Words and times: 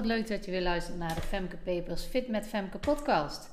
Wat 0.00 0.08
leuk 0.08 0.28
dat 0.28 0.44
je 0.44 0.50
weer 0.50 0.62
luistert 0.62 0.98
naar 0.98 1.14
de 1.14 1.20
Femke 1.20 1.56
Papers 1.56 2.02
Fit 2.02 2.28
met 2.28 2.48
Femke 2.48 2.78
podcast. 2.78 3.50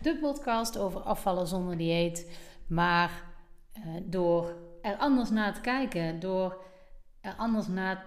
De 0.00 0.18
podcast 0.18 0.78
over 0.78 1.00
afvallen 1.00 1.46
zonder 1.46 1.76
dieet, 1.76 2.30
maar 2.66 3.10
uh, 3.78 3.84
door 4.02 4.54
er 4.82 4.96
anders 4.96 5.30
naar 5.30 5.54
te 5.54 5.60
kijken, 5.60 6.20
door 6.20 6.64
er 7.20 7.34
anders 7.36 7.66
naar, 7.66 8.04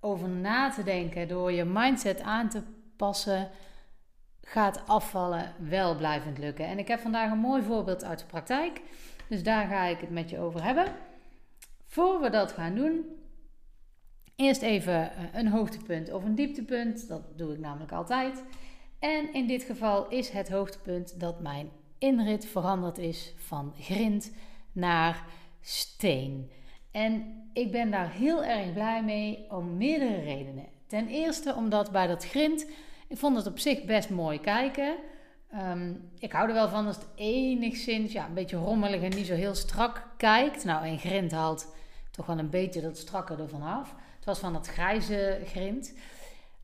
over 0.00 0.28
na 0.28 0.70
te 0.70 0.82
denken, 0.82 1.28
door 1.28 1.52
je 1.52 1.64
mindset 1.64 2.20
aan 2.20 2.48
te 2.48 2.62
passen, 2.96 3.50
gaat 4.42 4.82
afvallen 4.86 5.52
wel 5.58 5.96
blijvend 5.96 6.38
lukken. 6.38 6.66
En 6.66 6.78
ik 6.78 6.88
heb 6.88 7.00
vandaag 7.00 7.30
een 7.30 7.38
mooi 7.38 7.62
voorbeeld 7.62 8.04
uit 8.04 8.18
de 8.18 8.26
praktijk, 8.26 8.80
dus 9.28 9.42
daar 9.42 9.66
ga 9.66 9.84
ik 9.84 10.00
het 10.00 10.10
met 10.10 10.30
je 10.30 10.38
over 10.38 10.64
hebben. 10.64 10.86
Voor 11.86 12.20
we 12.20 12.30
dat 12.30 12.52
gaan 12.52 12.74
doen, 12.74 13.04
Eerst 14.36 14.62
even 14.62 14.94
eh, 14.94 15.24
een 15.32 15.48
hoogtepunt 15.48 16.12
of 16.12 16.24
een 16.24 16.34
dieptepunt. 16.34 17.08
Dat 17.08 17.22
doe 17.36 17.52
ik 17.52 17.58
namelijk 17.58 17.92
altijd. 17.92 18.44
En 18.98 19.32
in 19.32 19.46
dit 19.46 19.62
geval 19.62 20.08
is 20.08 20.28
het 20.30 20.48
hoogtepunt 20.48 21.20
dat 21.20 21.40
mijn 21.40 21.70
inrit 21.98 22.46
veranderd 22.46 22.98
is 22.98 23.34
van 23.36 23.74
grind 23.78 24.32
naar 24.72 25.24
steen. 25.60 26.50
En 26.90 27.42
ik 27.52 27.72
ben 27.72 27.90
daar 27.90 28.10
heel 28.10 28.44
erg 28.44 28.72
blij 28.72 29.04
mee 29.04 29.46
om 29.50 29.76
meerdere 29.76 30.20
redenen. 30.20 30.66
Ten 30.86 31.08
eerste 31.08 31.54
omdat 31.54 31.90
bij 31.90 32.06
dat 32.06 32.24
grind, 32.24 32.66
ik 33.08 33.16
vond 33.16 33.36
het 33.36 33.46
op 33.46 33.58
zich 33.58 33.84
best 33.84 34.10
mooi 34.10 34.40
kijken. 34.40 34.96
Um, 35.54 36.10
ik 36.18 36.32
hou 36.32 36.48
er 36.48 36.54
wel 36.54 36.68
van 36.68 36.86
als 36.86 36.96
het 36.96 37.06
enigszins 37.14 38.12
ja, 38.12 38.26
een 38.26 38.34
beetje 38.34 38.56
rommelig 38.56 39.02
en 39.02 39.16
niet 39.16 39.26
zo 39.26 39.34
heel 39.34 39.54
strak 39.54 40.06
kijkt. 40.16 40.64
Nou, 40.64 40.86
en 40.86 40.98
grind 40.98 41.32
haalt 41.32 41.74
toch 42.10 42.26
wel 42.26 42.38
een 42.38 42.50
beetje 42.50 42.80
dat 42.80 42.98
strakke 42.98 43.36
ervan 43.36 43.62
af. 43.62 43.94
Het 44.24 44.32
was 44.32 44.42
van 44.42 44.54
het 44.54 44.66
grijze 44.66 45.40
grind. 45.44 45.94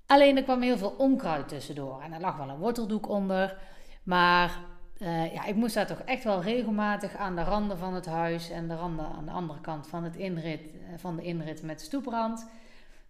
Alleen 0.06 0.36
er 0.36 0.42
kwam 0.42 0.62
heel 0.62 0.78
veel 0.78 0.94
onkruid 0.98 1.48
tussendoor. 1.48 2.02
En 2.02 2.12
er 2.12 2.20
lag 2.20 2.36
wel 2.36 2.48
een 2.48 2.58
worteldoek 2.58 3.08
onder. 3.08 3.58
Maar 4.02 4.58
uh, 4.98 5.34
ja, 5.34 5.44
ik 5.44 5.54
moest 5.54 5.74
daar 5.74 5.86
toch 5.86 6.00
echt 6.00 6.24
wel 6.24 6.42
regelmatig 6.42 7.16
aan 7.16 7.36
de 7.36 7.42
randen 7.42 7.78
van 7.78 7.94
het 7.94 8.06
huis 8.06 8.50
en 8.50 8.68
de 8.68 8.74
randen 8.74 9.06
aan 9.06 9.24
de 9.24 9.30
andere 9.30 9.60
kant 9.60 9.86
van, 9.86 10.04
het 10.04 10.16
inrit, 10.16 10.60
eh, 10.60 10.78
van 10.96 11.16
de 11.16 11.22
inrit 11.22 11.62
met 11.62 11.80
stoeprand 11.80 12.50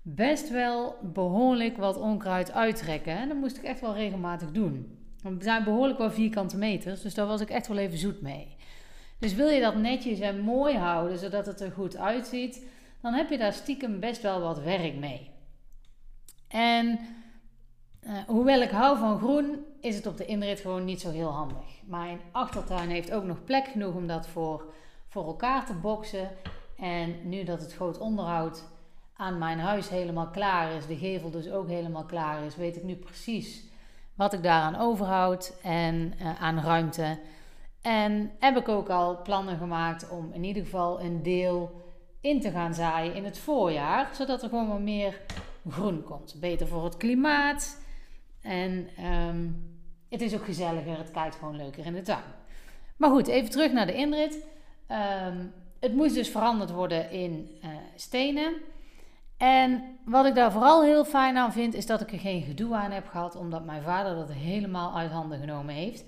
best 0.03 0.51
wel 0.51 0.97
behoorlijk 1.03 1.77
wat 1.77 1.97
onkruid 1.97 2.53
uittrekken. 2.53 3.17
En 3.17 3.29
dat 3.29 3.37
moest 3.37 3.57
ik 3.57 3.64
echt 3.64 3.81
wel 3.81 3.95
regelmatig 3.95 4.51
doen. 4.51 4.98
Het 5.23 5.42
zijn 5.42 5.64
behoorlijk 5.64 5.98
wel 5.98 6.11
vierkante 6.11 6.57
meters, 6.57 7.03
dus 7.03 7.14
daar 7.14 7.27
was 7.27 7.41
ik 7.41 7.51
echt 7.51 7.67
wel 7.67 7.79
even 7.79 7.98
zoet 7.98 8.20
mee. 8.20 8.57
Dus 9.19 9.35
wil 9.35 9.48
je 9.48 9.61
dat 9.61 9.77
netjes 9.77 10.20
en 10.20 10.41
mooi 10.41 10.77
houden, 10.77 11.19
zodat 11.19 11.47
het 11.47 11.61
er 11.61 11.73
goed 11.73 11.97
uitziet, 11.97 12.64
dan 13.01 13.12
heb 13.12 13.31
je 13.31 13.39
daar 13.39 13.53
stiekem 13.53 14.01
best 14.01 14.23
wel 14.23 14.41
wat 14.41 14.62
werk 14.62 14.95
mee. 14.95 15.31
En 16.48 16.98
uh, 18.03 18.19
hoewel 18.27 18.61
ik 18.61 18.70
hou 18.70 18.98
van 18.98 19.19
groen, 19.19 19.65
is 19.81 19.97
het 19.97 20.07
op 20.07 20.17
de 20.17 20.27
inrit 20.27 20.61
gewoon 20.61 20.84
niet 20.84 21.01
zo 21.01 21.11
heel 21.11 21.31
handig. 21.31 21.83
Mijn 21.84 22.20
achtertuin 22.33 22.91
heeft 22.91 23.12
ook 23.12 23.25
nog 23.25 23.45
plek 23.45 23.67
genoeg 23.67 23.95
om 23.95 24.07
dat 24.07 24.27
voor, 24.27 24.73
voor 25.09 25.27
elkaar 25.27 25.67
te 25.67 25.75
boksen. 25.75 26.31
En 26.77 27.29
nu 27.29 27.45
dat 27.45 27.61
het 27.61 27.75
groot 27.75 27.98
onderhoud 27.98 28.65
aan 29.17 29.39
mijn 29.39 29.59
huis 29.59 29.89
helemaal 29.89 30.29
klaar 30.29 30.73
is, 30.73 30.87
de 30.87 30.97
gevel 30.97 31.31
dus 31.31 31.51
ook 31.51 31.69
helemaal 31.69 32.05
klaar 32.05 32.45
is, 32.45 32.57
weet 32.57 32.77
ik 32.77 32.83
nu 32.83 32.97
precies 32.97 33.64
wat 34.14 34.33
ik 34.33 34.42
daaraan 34.42 34.77
overhoud 34.77 35.59
en 35.62 36.14
uh, 36.20 36.42
aan 36.42 36.59
ruimte. 36.59 37.19
En 37.83 38.31
heb 38.39 38.57
ik 38.57 38.69
ook 38.69 38.89
al 38.89 39.23
plannen 39.23 39.58
gemaakt 39.58 40.08
om 40.08 40.33
in 40.33 40.45
ieder 40.45 40.63
geval 40.63 41.01
een 41.01 41.23
deel 41.23 41.89
in 42.20 42.41
te 42.41 42.51
gaan 42.51 42.75
zaaien 42.75 43.14
in 43.14 43.25
het 43.25 43.39
voorjaar, 43.39 44.11
zodat 44.14 44.42
er 44.42 44.48
gewoon 44.48 44.69
wat 44.69 44.81
meer 44.81 45.20
groen 45.69 46.03
komt. 46.03 46.36
Beter 46.41 46.67
voor 46.67 46.85
het 46.85 46.97
klimaat 46.97 47.81
en 48.41 48.89
um, 49.05 49.69
het 50.08 50.20
is 50.20 50.35
ook 50.35 50.45
gezelliger, 50.45 50.98
het 50.98 51.11
kijkt 51.11 51.36
gewoon 51.36 51.57
leuker 51.57 51.86
in 51.86 51.95
de 51.95 52.03
tuin. 52.03 52.23
Maar 52.97 53.11
goed, 53.11 53.27
even 53.27 53.51
terug 53.51 53.73
naar 53.73 53.86
de 53.86 53.95
inrit. 53.95 54.45
Um, 55.27 55.53
het 55.80 55.95
moest 55.95 56.14
dus 56.14 56.29
veranderd 56.29 56.70
worden 56.70 57.11
in 57.11 57.59
uh, 57.64 57.70
stenen. 57.95 58.55
En 59.36 59.83
wat 60.05 60.27
ik 60.27 60.35
daar 60.35 60.53
vooral 60.53 60.83
heel 60.83 61.05
fijn 61.05 61.36
aan 61.36 61.53
vind, 61.53 61.75
is 61.75 61.86
dat 61.86 62.01
ik 62.01 62.13
er 62.13 62.19
geen 62.19 62.42
gedoe 62.42 62.75
aan 62.75 62.91
heb 62.91 63.09
gehad, 63.09 63.36
omdat 63.36 63.64
mijn 63.64 63.83
vader 63.83 64.14
dat 64.14 64.33
helemaal 64.33 64.97
uit 64.97 65.11
handen 65.11 65.39
genomen 65.39 65.75
heeft. 65.75 66.05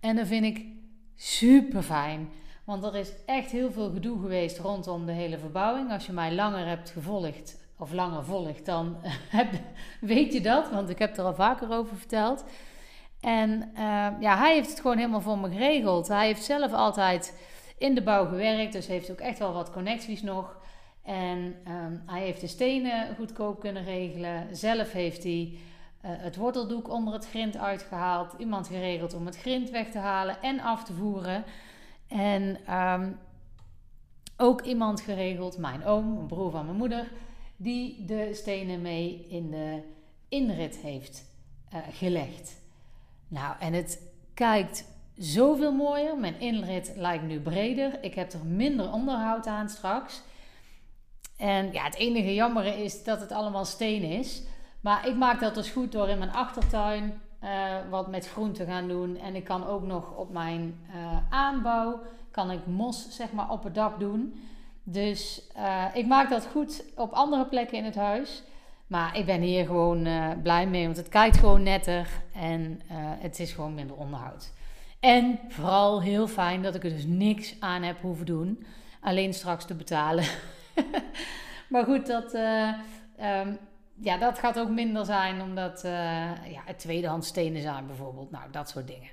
En 0.00 0.16
dat 0.16 0.26
vind 0.26 0.44
ik 0.44 0.66
super 1.14 1.82
fijn. 1.82 2.28
Want 2.64 2.84
er 2.84 2.96
is 2.96 3.12
echt 3.26 3.50
heel 3.50 3.72
veel 3.72 3.90
gedoe 3.90 4.20
geweest 4.20 4.58
rondom 4.58 5.06
de 5.06 5.12
hele 5.12 5.38
verbouwing. 5.38 5.92
Als 5.92 6.06
je 6.06 6.12
mij 6.12 6.34
langer 6.34 6.66
hebt 6.66 6.90
gevolgd, 6.90 7.60
of 7.78 7.92
langer 7.92 8.24
volgt, 8.24 8.66
dan 8.66 8.96
weet 10.00 10.32
je 10.32 10.40
dat. 10.40 10.70
Want 10.70 10.88
ik 10.88 10.98
heb 10.98 11.16
er 11.16 11.24
al 11.24 11.34
vaker 11.34 11.72
over 11.72 11.96
verteld. 11.96 12.44
En 13.20 13.70
uh, 13.74 13.80
ja, 14.20 14.36
hij 14.36 14.54
heeft 14.54 14.70
het 14.70 14.80
gewoon 14.80 14.96
helemaal 14.96 15.20
voor 15.20 15.38
me 15.38 15.50
geregeld. 15.50 16.08
Hij 16.08 16.26
heeft 16.26 16.44
zelf 16.44 16.72
altijd 16.72 17.38
in 17.78 17.94
de 17.94 18.02
bouw 18.02 18.26
gewerkt, 18.26 18.72
dus 18.72 18.86
heeft 18.86 19.10
ook 19.10 19.20
echt 19.20 19.38
wel 19.38 19.52
wat 19.52 19.72
connecties 19.72 20.22
nog. 20.22 20.60
En 21.02 21.56
um, 21.68 22.02
hij 22.06 22.20
heeft 22.20 22.40
de 22.40 22.46
stenen 22.46 23.14
goedkoop 23.16 23.60
kunnen 23.60 23.84
regelen. 23.84 24.56
Zelf 24.56 24.92
heeft 24.92 25.22
hij 25.22 25.52
uh, 26.04 26.10
het 26.10 26.36
worteldoek 26.36 26.88
onder 26.88 27.12
het 27.12 27.28
grind 27.28 27.56
uitgehaald. 27.56 28.34
Iemand 28.38 28.66
geregeld 28.66 29.14
om 29.14 29.26
het 29.26 29.38
grind 29.38 29.70
weg 29.70 29.90
te 29.90 29.98
halen 29.98 30.42
en 30.42 30.60
af 30.60 30.84
te 30.84 30.92
voeren. 30.92 31.44
En 32.12 32.74
um, 32.78 33.18
ook 34.36 34.62
iemand 34.62 35.00
geregeld, 35.00 35.58
mijn 35.58 35.84
oom, 35.84 36.16
een 36.18 36.26
broer 36.26 36.50
van 36.50 36.64
mijn 36.64 36.76
moeder, 36.76 37.08
die 37.56 38.04
de 38.04 38.30
stenen 38.32 38.82
mee 38.82 39.26
in 39.28 39.50
de 39.50 39.82
inrit 40.28 40.76
heeft 40.76 41.24
uh, 41.74 41.78
gelegd. 41.90 42.60
Nou, 43.28 43.56
en 43.58 43.72
het 43.72 44.02
kijkt 44.34 44.84
zoveel 45.16 45.72
mooier. 45.72 46.18
Mijn 46.18 46.40
inrit 46.40 46.92
lijkt 46.96 47.24
nu 47.24 47.40
breder. 47.40 48.02
Ik 48.02 48.14
heb 48.14 48.32
er 48.32 48.44
minder 48.46 48.92
onderhoud 48.92 49.46
aan 49.46 49.68
straks. 49.68 50.22
En 51.36 51.72
ja, 51.72 51.84
het 51.84 51.94
enige 51.94 52.34
jammer 52.34 52.78
is 52.78 53.04
dat 53.04 53.20
het 53.20 53.32
allemaal 53.32 53.64
steen 53.64 54.02
is. 54.02 54.42
Maar 54.80 55.08
ik 55.08 55.16
maak 55.16 55.40
dat 55.40 55.54
dus 55.54 55.70
goed 55.70 55.92
door 55.92 56.08
in 56.08 56.18
mijn 56.18 56.32
achtertuin 56.32 57.20
uh, 57.44 57.74
wat 57.90 58.08
met 58.08 58.28
groen 58.28 58.52
te 58.52 58.64
gaan 58.64 58.88
doen. 58.88 59.16
En 59.16 59.34
ik 59.34 59.44
kan 59.44 59.66
ook 59.66 59.82
nog 59.82 60.16
op 60.16 60.32
mijn 60.32 60.80
uh, 60.94 61.16
aanbouw, 61.30 62.00
kan 62.30 62.50
ik 62.50 62.66
mos 62.66 63.06
zeg 63.10 63.32
maar 63.32 63.50
op 63.50 63.64
het 63.64 63.74
dak 63.74 64.00
doen. 64.00 64.40
Dus 64.82 65.42
uh, 65.56 65.84
ik 65.94 66.06
maak 66.06 66.30
dat 66.30 66.46
goed 66.46 66.84
op 66.96 67.12
andere 67.12 67.46
plekken 67.46 67.78
in 67.78 67.84
het 67.84 67.94
huis. 67.94 68.42
Maar 68.86 69.16
ik 69.16 69.26
ben 69.26 69.40
hier 69.40 69.66
gewoon 69.66 70.08
blij 70.42 70.66
mee, 70.66 70.84
want 70.84 70.96
het 70.96 71.08
kijkt 71.08 71.36
gewoon 71.36 71.62
netter 71.62 72.08
en 72.34 72.80
het 73.18 73.38
is 73.38 73.52
gewoon 73.52 73.74
minder 73.74 73.96
onderhoud. 73.96 74.52
En 75.00 75.38
vooral 75.48 76.02
heel 76.02 76.28
fijn 76.28 76.62
dat 76.62 76.74
ik 76.74 76.84
er 76.84 76.90
dus 76.90 77.04
niks 77.06 77.56
aan 77.60 77.82
heb 77.82 78.00
hoeven 78.00 78.26
doen. 78.26 78.66
Alleen 79.00 79.34
straks 79.34 79.64
te 79.64 79.74
betalen. 79.74 80.24
maar 81.70 81.84
goed, 81.84 82.06
dat, 82.06 82.34
um, 82.34 83.58
ja, 84.00 84.16
dat 84.18 84.38
gaat 84.38 84.58
ook 84.58 84.68
minder 84.68 85.04
zijn 85.04 85.42
omdat 85.42 85.84
uh, 85.84 85.90
ja, 86.52 86.62
het 86.64 86.78
tweedehands 86.78 87.28
stenen 87.28 87.62
zijn 87.62 87.86
bijvoorbeeld. 87.86 88.30
Nou, 88.30 88.50
dat 88.50 88.68
soort 88.68 88.86
dingen. 88.86 89.10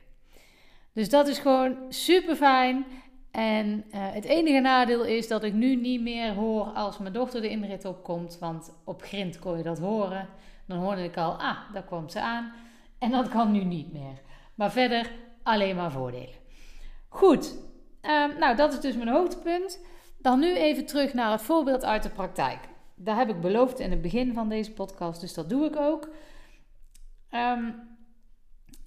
Dus 0.94 1.10
dat 1.10 1.28
is 1.28 1.40
gewoon 1.40 1.78
super 1.90 2.36
fijn. 2.36 2.86
En 3.32 3.68
uh, 3.68 3.84
het 3.92 4.26
enige 4.26 4.60
nadeel 4.60 5.04
is 5.04 5.28
dat 5.28 5.44
ik 5.44 5.54
nu 5.54 5.76
niet 5.76 6.02
meer 6.02 6.34
hoor 6.34 6.66
als 6.66 6.98
mijn 6.98 7.14
dochter 7.14 7.42
de 7.42 7.50
inrit 7.50 7.86
opkomt. 7.86 8.38
Want 8.40 8.74
op 8.86 9.02
grind 9.02 9.40
kon 9.40 9.58
je 9.58 9.64
dat 9.64 9.80
horen. 9.80 10.28
Dan 10.68 10.78
hoorde 10.78 11.04
ik 11.04 11.18
al, 11.18 11.32
ah, 11.32 11.58
daar 11.74 11.84
komt 11.84 12.12
ze 12.12 12.22
aan. 12.22 12.54
En 13.00 13.12
dat 13.12 13.30
kan 13.30 13.52
nu 13.52 13.64
niet 13.64 13.94
meer. 13.94 14.22
Maar 14.56 14.72
verder 14.72 15.12
alleen 15.44 15.76
maar 15.76 15.92
voordelen. 15.92 16.36
Goed, 17.08 17.56
uh, 18.02 18.26
nou 18.40 18.56
dat 18.56 18.74
is 18.74 18.80
dus 18.80 18.96
mijn 18.96 19.10
hoogtepunt. 19.10 19.80
Dan 20.18 20.40
nu 20.40 20.56
even 20.56 20.86
terug 20.86 21.14
naar 21.14 21.32
het 21.32 21.42
voorbeeld 21.42 21.86
uit 21.86 22.04
de 22.04 22.10
praktijk. 22.10 22.60
Daar 23.02 23.18
heb 23.18 23.30
ik 23.30 23.42
beloofd 23.42 23.80
in 23.80 23.92
het 23.92 24.02
begin 24.02 24.34
van 24.34 24.50
deze 24.50 24.72
podcast, 24.72 25.22
dus 25.22 25.34
dat 25.34 25.50
doe 25.50 25.66
ik 25.66 25.76
ook. 25.76 26.10
Um, 27.32 27.98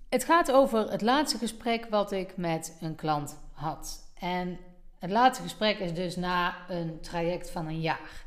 het 0.09 0.25
gaat 0.25 0.53
over 0.53 0.91
het 0.91 1.03
laatste 1.03 1.39
gesprek 1.39 1.87
wat 1.91 2.13
ik 2.13 2.37
met 2.37 2.77
een 2.81 2.95
klant 2.95 3.39
had. 3.53 4.13
En 4.19 4.59
het 4.99 5.11
laatste 5.11 5.43
gesprek 5.43 5.79
is 5.79 5.95
dus 5.95 6.17
na 6.17 6.55
een 6.69 7.01
traject 7.01 7.51
van 7.51 7.67
een 7.67 7.81
jaar. 7.81 8.25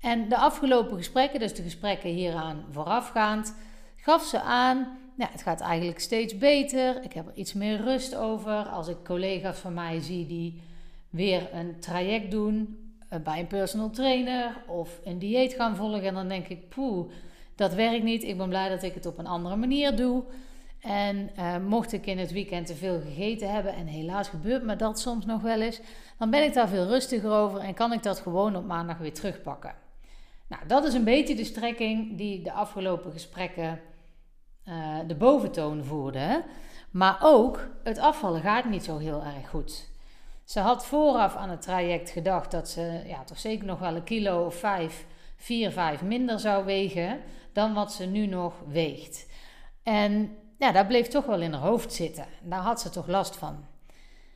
En 0.00 0.28
de 0.28 0.36
afgelopen 0.36 0.96
gesprekken, 0.96 1.40
dus 1.40 1.54
de 1.54 1.62
gesprekken 1.62 2.10
hieraan 2.10 2.64
voorafgaand, 2.70 3.54
gaf 3.96 4.24
ze 4.24 4.40
aan: 4.40 4.98
ja, 5.16 5.28
het 5.30 5.42
gaat 5.42 5.60
eigenlijk 5.60 6.00
steeds 6.00 6.38
beter. 6.38 7.04
Ik 7.04 7.12
heb 7.12 7.26
er 7.26 7.34
iets 7.34 7.52
meer 7.52 7.80
rust 7.80 8.14
over. 8.14 8.68
Als 8.68 8.88
ik 8.88 9.04
collega's 9.04 9.58
van 9.58 9.74
mij 9.74 10.00
zie 10.00 10.26
die 10.26 10.62
weer 11.10 11.54
een 11.54 11.80
traject 11.80 12.30
doen, 12.30 12.78
bij 13.24 13.38
een 13.38 13.46
personal 13.46 13.90
trainer 13.90 14.56
of 14.66 15.00
een 15.04 15.18
dieet 15.18 15.52
gaan 15.52 15.76
volgen. 15.76 16.02
En 16.02 16.14
dan 16.14 16.28
denk 16.28 16.48
ik, 16.48 16.68
poeh, 16.68 17.10
dat 17.54 17.74
werkt 17.74 18.04
niet. 18.04 18.24
Ik 18.24 18.36
ben 18.36 18.48
blij 18.48 18.68
dat 18.68 18.82
ik 18.82 18.94
het 18.94 19.06
op 19.06 19.18
een 19.18 19.26
andere 19.26 19.56
manier 19.56 19.96
doe. 19.96 20.22
En 20.80 21.30
uh, 21.38 21.56
mocht 21.56 21.92
ik 21.92 22.06
in 22.06 22.18
het 22.18 22.32
weekend 22.32 22.66
te 22.66 22.74
veel 22.74 23.00
gegeten 23.00 23.52
hebben, 23.52 23.74
en 23.74 23.86
helaas 23.86 24.28
gebeurt 24.28 24.62
me 24.62 24.76
dat 24.76 25.00
soms 25.00 25.26
nog 25.26 25.42
wel 25.42 25.60
eens, 25.60 25.80
dan 26.18 26.30
ben 26.30 26.44
ik 26.44 26.54
daar 26.54 26.68
veel 26.68 26.86
rustiger 26.86 27.30
over 27.30 27.60
en 27.60 27.74
kan 27.74 27.92
ik 27.92 28.02
dat 28.02 28.18
gewoon 28.18 28.56
op 28.56 28.64
maandag 28.64 28.98
weer 28.98 29.12
terugpakken. 29.12 29.74
Nou, 30.48 30.62
dat 30.66 30.84
is 30.84 30.94
een 30.94 31.04
beetje 31.04 31.34
de 31.34 31.44
strekking 31.44 32.18
die 32.18 32.42
de 32.42 32.52
afgelopen 32.52 33.12
gesprekken 33.12 33.80
uh, 34.68 34.98
de 35.06 35.14
boventoon 35.14 35.84
voerde. 35.84 36.44
Maar 36.90 37.18
ook 37.22 37.68
het 37.82 37.98
afvallen 37.98 38.40
gaat 38.40 38.64
niet 38.64 38.84
zo 38.84 38.98
heel 38.98 39.22
erg 39.22 39.48
goed. 39.48 39.90
Ze 40.44 40.60
had 40.60 40.86
vooraf 40.86 41.36
aan 41.36 41.50
het 41.50 41.62
traject 41.62 42.10
gedacht 42.10 42.50
dat 42.50 42.68
ze 42.68 43.02
ja, 43.06 43.24
toch 43.24 43.38
zeker 43.38 43.66
nog 43.66 43.78
wel 43.78 43.96
een 43.96 44.04
kilo 44.04 44.44
of 44.44 44.54
vijf, 44.54 45.06
vier, 45.36 45.70
vijf 45.70 46.02
minder 46.02 46.40
zou 46.40 46.64
wegen 46.64 47.20
dan 47.52 47.74
wat 47.74 47.92
ze 47.92 48.06
nu 48.06 48.26
nog 48.26 48.54
weegt. 48.68 49.26
En 49.82 50.36
ja, 50.58 50.72
dat 50.72 50.86
bleef 50.86 51.08
toch 51.08 51.24
wel 51.24 51.40
in 51.40 51.52
haar 51.52 51.62
hoofd 51.62 51.92
zitten. 51.92 52.26
Daar 52.42 52.60
had 52.60 52.80
ze 52.80 52.90
toch 52.90 53.06
last 53.06 53.36
van. 53.36 53.64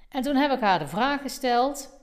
En 0.08 0.23
toen 0.23 0.37
heb 0.37 0.53
ik 0.53 0.61
haar 0.61 0.79
de 0.79 0.88
vraag 0.88 1.20
gesteld 1.20 1.94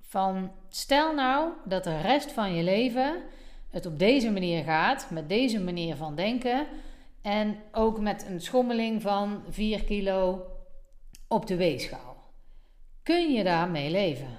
van 0.00 0.50
stel 0.68 1.14
nou 1.14 1.52
dat 1.64 1.84
de 1.84 2.00
rest 2.00 2.32
van 2.32 2.54
je 2.54 2.62
leven 2.62 3.22
het 3.70 3.86
op 3.86 3.98
deze 3.98 4.30
manier 4.30 4.64
gaat, 4.64 5.10
met 5.10 5.28
deze 5.28 5.60
manier 5.60 5.96
van 5.96 6.14
denken 6.14 6.66
en 7.22 7.58
ook 7.72 8.00
met 8.00 8.26
een 8.26 8.40
schommeling 8.40 9.02
van 9.02 9.42
4 9.48 9.84
kilo 9.84 10.46
op 11.28 11.46
de 11.46 11.56
weegschaal. 11.56 12.09
Kun 13.02 13.32
je 13.32 13.44
daarmee 13.44 13.90
leven? 13.90 14.38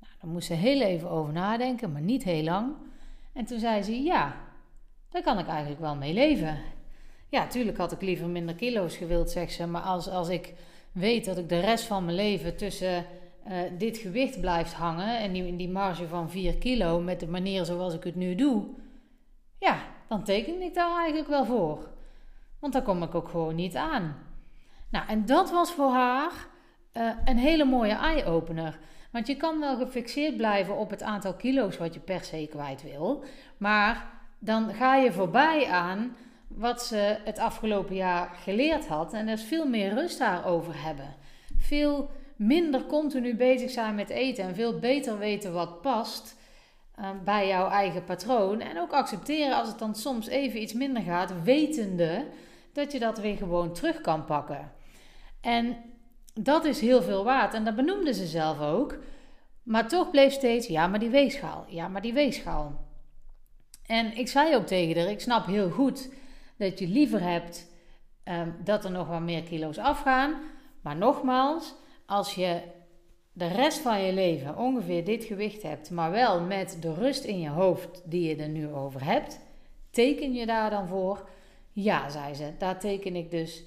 Nou, 0.00 0.12
daar 0.20 0.30
moest 0.30 0.46
ze 0.46 0.54
heel 0.54 0.80
even 0.80 1.10
over 1.10 1.32
nadenken, 1.32 1.92
maar 1.92 2.02
niet 2.02 2.24
heel 2.24 2.42
lang. 2.42 2.74
En 3.32 3.44
toen 3.44 3.58
zei 3.58 3.82
ze: 3.82 4.02
Ja, 4.02 4.36
daar 5.08 5.22
kan 5.22 5.38
ik 5.38 5.46
eigenlijk 5.46 5.80
wel 5.80 5.96
mee 5.96 6.12
leven. 6.12 6.58
Ja, 7.28 7.46
tuurlijk 7.46 7.78
had 7.78 7.92
ik 7.92 8.02
liever 8.02 8.28
minder 8.28 8.54
kilo's 8.54 8.96
gewild, 8.96 9.30
zegt 9.30 9.52
ze. 9.52 9.66
Maar 9.66 9.82
als, 9.82 10.08
als 10.08 10.28
ik 10.28 10.54
weet 10.92 11.24
dat 11.24 11.38
ik 11.38 11.48
de 11.48 11.60
rest 11.60 11.84
van 11.84 12.04
mijn 12.04 12.16
leven 12.16 12.56
tussen 12.56 13.06
uh, 13.48 13.58
dit 13.78 13.98
gewicht 13.98 14.40
blijft 14.40 14.72
hangen 14.72 15.18
en 15.18 15.32
die, 15.32 15.56
die 15.56 15.68
marge 15.68 16.08
van 16.08 16.30
4 16.30 16.58
kilo 16.58 17.00
met 17.00 17.20
de 17.20 17.28
manier 17.28 17.64
zoals 17.64 17.94
ik 17.94 18.04
het 18.04 18.14
nu 18.14 18.34
doe, 18.34 18.64
ja, 19.58 19.78
dan 20.08 20.24
teken 20.24 20.62
ik 20.62 20.74
daar 20.74 20.96
eigenlijk 20.98 21.28
wel 21.28 21.44
voor. 21.44 21.88
Want 22.58 22.72
daar 22.72 22.82
kom 22.82 23.02
ik 23.02 23.14
ook 23.14 23.28
gewoon 23.28 23.54
niet 23.54 23.76
aan. 23.76 24.16
Nou, 24.90 25.08
en 25.08 25.26
dat 25.26 25.50
was 25.50 25.72
voor 25.72 25.90
haar 25.90 26.32
uh, 26.94 27.10
een 27.24 27.38
hele 27.38 27.64
mooie 27.64 27.94
eye-opener. 27.94 28.78
Want 29.10 29.26
je 29.26 29.36
kan 29.36 29.60
wel 29.60 29.76
gefixeerd 29.76 30.36
blijven 30.36 30.76
op 30.76 30.90
het 30.90 31.02
aantal 31.02 31.34
kilo's 31.34 31.76
wat 31.76 31.94
je 31.94 32.00
per 32.00 32.24
se 32.24 32.46
kwijt 32.50 32.82
wil. 32.82 33.24
Maar 33.56 34.06
dan 34.38 34.74
ga 34.74 34.96
je 34.96 35.12
voorbij 35.12 35.66
aan 35.68 36.16
wat 36.48 36.82
ze 36.82 37.18
het 37.24 37.38
afgelopen 37.38 37.94
jaar 37.94 38.30
geleerd 38.42 38.86
had. 38.86 39.12
En 39.12 39.28
is 39.28 39.42
veel 39.42 39.68
meer 39.68 39.94
rust 39.94 40.18
daarover 40.18 40.82
hebben. 40.82 41.14
Veel 41.58 42.10
minder 42.36 42.86
continu 42.86 43.36
bezig 43.36 43.70
zijn 43.70 43.94
met 43.94 44.10
eten 44.10 44.44
en 44.44 44.54
veel 44.54 44.78
beter 44.78 45.18
weten 45.18 45.52
wat 45.52 45.80
past 45.80 46.36
uh, 46.98 47.10
bij 47.24 47.48
jouw 47.48 47.68
eigen 47.68 48.04
patroon. 48.04 48.60
En 48.60 48.80
ook 48.80 48.92
accepteren 48.92 49.56
als 49.56 49.68
het 49.68 49.78
dan 49.78 49.94
soms 49.94 50.26
even 50.26 50.62
iets 50.62 50.72
minder 50.72 51.02
gaat, 51.02 51.42
wetende 51.42 52.26
dat 52.72 52.92
je 52.92 52.98
dat 52.98 53.18
weer 53.18 53.36
gewoon 53.36 53.72
terug 53.72 54.00
kan 54.00 54.24
pakken. 54.24 54.72
En 55.40 55.76
dat 56.34 56.64
is 56.64 56.80
heel 56.80 57.02
veel 57.02 57.24
waard. 57.24 57.54
En 57.54 57.64
dat 57.64 57.76
benoemde 57.76 58.14
ze 58.14 58.26
zelf 58.26 58.60
ook. 58.60 58.98
Maar 59.62 59.88
toch 59.88 60.10
bleef 60.10 60.32
steeds, 60.32 60.66
ja, 60.66 60.86
maar 60.86 60.98
die 60.98 61.10
weegschaal. 61.10 61.64
Ja, 61.68 61.88
maar 61.88 62.02
die 62.02 62.12
weegschaal. 62.12 62.84
En 63.86 64.16
ik 64.16 64.28
zei 64.28 64.56
ook 64.56 64.66
tegen 64.66 65.02
haar, 65.02 65.10
ik 65.10 65.20
snap 65.20 65.46
heel 65.46 65.70
goed 65.70 66.12
dat 66.56 66.78
je 66.78 66.88
liever 66.88 67.20
hebt 67.20 67.66
um, 68.24 68.56
dat 68.64 68.84
er 68.84 68.90
nog 68.90 69.08
wat 69.08 69.20
meer 69.20 69.42
kilo's 69.42 69.78
afgaan. 69.78 70.34
Maar 70.80 70.96
nogmaals, 70.96 71.74
als 72.06 72.34
je 72.34 72.60
de 73.32 73.46
rest 73.46 73.78
van 73.78 74.02
je 74.02 74.12
leven 74.12 74.56
ongeveer 74.56 75.04
dit 75.04 75.24
gewicht 75.24 75.62
hebt, 75.62 75.90
maar 75.90 76.10
wel 76.10 76.40
met 76.40 76.76
de 76.80 76.94
rust 76.94 77.24
in 77.24 77.40
je 77.40 77.48
hoofd 77.48 78.02
die 78.04 78.28
je 78.28 78.36
er 78.42 78.48
nu 78.48 78.68
over 78.68 79.04
hebt, 79.04 79.40
teken 79.90 80.32
je 80.32 80.46
daar 80.46 80.70
dan 80.70 80.88
voor? 80.88 81.28
Ja, 81.72 82.08
zei 82.08 82.34
ze, 82.34 82.52
daar 82.58 82.78
teken 82.78 83.16
ik 83.16 83.30
dus 83.30 83.64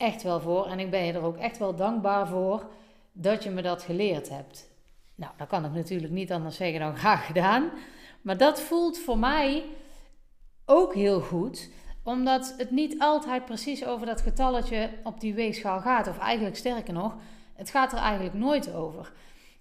echt 0.00 0.22
wel 0.22 0.40
voor. 0.40 0.66
En 0.66 0.78
ik 0.78 0.90
ben 0.90 1.04
je 1.04 1.12
er 1.12 1.22
ook 1.22 1.36
echt 1.36 1.58
wel 1.58 1.74
dankbaar 1.74 2.26
voor 2.26 2.70
dat 3.12 3.42
je 3.42 3.50
me 3.50 3.62
dat 3.62 3.82
geleerd 3.82 4.28
hebt. 4.28 4.68
Nou, 5.14 5.32
dat 5.36 5.48
kan 5.48 5.64
ik 5.64 5.72
natuurlijk 5.72 6.12
niet 6.12 6.32
anders 6.32 6.56
zeggen 6.56 6.80
dan 6.80 6.96
graag 6.96 7.26
gedaan. 7.26 7.70
Maar 8.22 8.36
dat 8.36 8.60
voelt 8.60 8.98
voor 8.98 9.18
mij 9.18 9.64
ook 10.64 10.94
heel 10.94 11.20
goed, 11.20 11.70
omdat 12.02 12.54
het 12.56 12.70
niet 12.70 12.98
altijd 12.98 13.44
precies 13.44 13.84
over 13.84 14.06
dat 14.06 14.20
getalletje 14.20 14.90
op 15.04 15.20
die 15.20 15.34
weegschaal 15.34 15.80
gaat. 15.80 16.08
Of 16.08 16.18
eigenlijk 16.18 16.56
sterker 16.56 16.92
nog, 16.92 17.14
het 17.54 17.70
gaat 17.70 17.92
er 17.92 17.98
eigenlijk 17.98 18.34
nooit 18.34 18.74
over. 18.74 19.12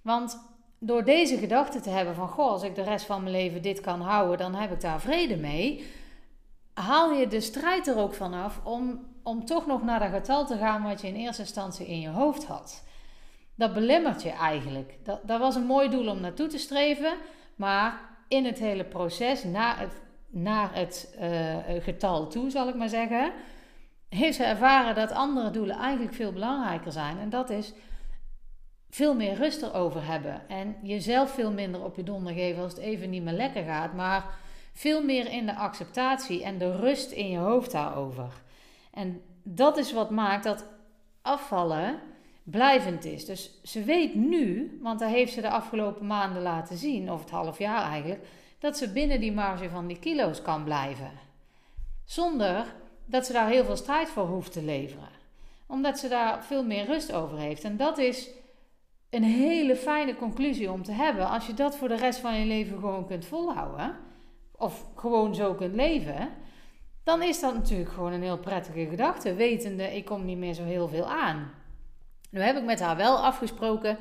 Want 0.01 0.39
door 0.80 1.03
deze 1.03 1.38
gedachte 1.38 1.80
te 1.80 1.89
hebben 1.89 2.15
van, 2.15 2.27
goh, 2.27 2.51
als 2.51 2.63
ik 2.63 2.75
de 2.75 2.83
rest 2.83 3.06
van 3.06 3.21
mijn 3.21 3.35
leven 3.35 3.62
dit 3.62 3.81
kan 3.81 4.01
houden, 4.01 4.38
dan 4.38 4.56
heb 4.56 4.71
ik 4.71 4.81
daar 4.81 5.01
vrede 5.01 5.38
mee. 5.38 5.85
Haal 6.74 7.12
je 7.12 7.27
de 7.27 7.42
strijd 7.42 7.88
er 7.88 7.97
ook 7.97 8.13
vanaf 8.13 8.59
om, 8.63 9.08
om 9.29 9.45
toch 9.45 9.67
nog 9.67 9.83
naar 9.83 9.99
dat 9.99 10.09
getal 10.09 10.45
te 10.45 10.57
gaan 10.57 10.83
wat 10.83 11.01
je 11.01 11.07
in 11.07 11.15
eerste 11.15 11.41
instantie 11.41 11.87
in 11.87 11.99
je 11.99 12.09
hoofd 12.09 12.45
had. 12.45 12.83
Dat 13.55 13.73
belemmert 13.73 14.23
je 14.23 14.29
eigenlijk. 14.29 14.97
Dat, 15.03 15.19
dat 15.27 15.39
was 15.39 15.55
een 15.55 15.65
mooi 15.65 15.89
doel 15.89 16.07
om 16.07 16.21
naartoe 16.21 16.47
te 16.47 16.57
streven, 16.57 17.13
maar 17.55 17.99
in 18.27 18.45
het 18.45 18.59
hele 18.59 18.83
proces, 18.83 19.43
naar 19.43 19.79
het, 19.79 20.01
naar 20.29 20.75
het 20.75 21.17
uh, 21.21 21.57
getal 21.83 22.27
toe, 22.27 22.49
zal 22.49 22.67
ik 22.67 22.75
maar 22.75 22.89
zeggen, 22.89 23.31
heeft 24.09 24.35
ze 24.35 24.43
ervaren 24.43 24.95
dat 24.95 25.11
andere 25.11 25.51
doelen 25.51 25.75
eigenlijk 25.75 26.13
veel 26.13 26.31
belangrijker 26.31 26.91
zijn. 26.91 27.19
En 27.19 27.29
dat 27.29 27.49
is 27.49 27.73
veel 28.89 29.15
meer 29.15 29.33
rust 29.33 29.61
erover 29.61 30.05
hebben. 30.05 30.49
En 30.49 30.75
jezelf 30.83 31.31
veel 31.31 31.51
minder 31.51 31.83
op 31.83 31.95
je 31.95 32.03
donder 32.03 32.33
geven 32.33 32.63
als 32.63 32.71
het 32.71 32.81
even 32.81 33.09
niet 33.09 33.23
meer 33.23 33.33
lekker 33.33 33.63
gaat. 33.63 33.93
Maar 33.93 34.25
veel 34.73 35.03
meer 35.03 35.31
in 35.31 35.45
de 35.45 35.55
acceptatie 35.55 36.43
en 36.43 36.57
de 36.57 36.75
rust 36.75 37.11
in 37.11 37.29
je 37.29 37.37
hoofd 37.37 37.71
daarover. 37.71 38.47
En 38.99 39.21
dat 39.43 39.77
is 39.77 39.93
wat 39.93 40.09
maakt 40.09 40.43
dat 40.43 40.65
afvallen 41.21 41.99
blijvend 42.43 43.05
is. 43.05 43.25
Dus 43.25 43.61
ze 43.63 43.83
weet 43.83 44.15
nu, 44.15 44.77
want 44.81 44.99
dat 44.99 45.09
heeft 45.09 45.33
ze 45.33 45.41
de 45.41 45.49
afgelopen 45.49 46.07
maanden 46.07 46.41
laten 46.41 46.77
zien, 46.77 47.11
of 47.11 47.19
het 47.19 47.29
half 47.29 47.57
jaar 47.57 47.83
eigenlijk, 47.83 48.27
dat 48.59 48.77
ze 48.77 48.91
binnen 48.91 49.19
die 49.19 49.31
marge 49.31 49.69
van 49.69 49.87
die 49.87 49.99
kilo's 49.99 50.41
kan 50.41 50.63
blijven. 50.63 51.11
Zonder 52.06 52.65
dat 53.06 53.25
ze 53.25 53.33
daar 53.33 53.49
heel 53.49 53.65
veel 53.65 53.75
strijd 53.75 54.09
voor 54.09 54.25
hoeft 54.27 54.51
te 54.51 54.63
leveren. 54.63 55.09
Omdat 55.68 55.99
ze 55.99 56.07
daar 56.07 56.44
veel 56.45 56.63
meer 56.63 56.85
rust 56.85 57.11
over 57.13 57.37
heeft. 57.37 57.63
En 57.63 57.77
dat 57.77 57.97
is 57.97 58.29
een 59.09 59.23
hele 59.23 59.75
fijne 59.75 60.15
conclusie 60.15 60.71
om 60.71 60.83
te 60.83 60.91
hebben. 60.91 61.29
Als 61.29 61.47
je 61.47 61.53
dat 61.53 61.77
voor 61.77 61.87
de 61.87 61.97
rest 61.97 62.19
van 62.19 62.39
je 62.39 62.45
leven 62.45 62.79
gewoon 62.79 63.07
kunt 63.07 63.25
volhouden, 63.25 63.95
of 64.51 64.85
gewoon 64.95 65.35
zo 65.35 65.53
kunt 65.53 65.75
leven, 65.75 66.29
dan 67.09 67.23
is 67.23 67.39
dat 67.39 67.54
natuurlijk 67.54 67.92
gewoon 67.92 68.11
een 68.11 68.21
heel 68.21 68.37
prettige 68.37 68.87
gedachte. 68.89 69.33
Wetende, 69.33 69.95
ik 69.95 70.06
kom 70.06 70.25
niet 70.25 70.37
meer 70.37 70.54
zo 70.54 70.63
heel 70.63 70.87
veel 70.87 71.06
aan. 71.06 71.51
Nu 72.30 72.42
heb 72.42 72.57
ik 72.57 72.63
met 72.63 72.80
haar 72.80 72.95
wel 72.95 73.18
afgesproken 73.18 73.97